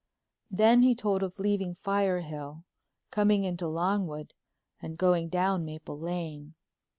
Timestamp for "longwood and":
3.67-4.97